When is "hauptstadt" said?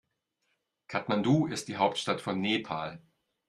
1.77-2.21